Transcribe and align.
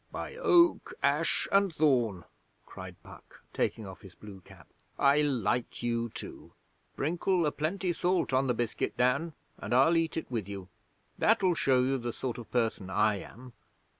'By 0.11 0.35
Oak, 0.37 0.95
Ash 1.03 1.47
and 1.51 1.71
Thorn,' 1.75 2.23
cried 2.65 2.95
Puck, 3.03 3.43
taking 3.53 3.85
off 3.85 4.01
his 4.01 4.15
blue 4.15 4.41
cap, 4.41 4.67
'I 4.97 5.21
like 5.21 5.83
you 5.83 6.09
too. 6.09 6.53
Sprinkle 6.93 7.45
a 7.45 7.51
plenty 7.51 7.93
salt 7.93 8.33
on 8.33 8.47
the 8.47 8.55
biscuit, 8.55 8.97
Dan, 8.97 9.33
and 9.59 9.75
I'll 9.75 9.95
eat 9.95 10.17
it 10.17 10.31
with 10.31 10.49
you. 10.49 10.69
That'll 11.19 11.53
show 11.53 11.81
you 11.83 11.99
the 11.99 12.13
sort 12.13 12.39
of 12.39 12.49
person 12.49 12.89
I 12.89 13.17
am. 13.19 13.53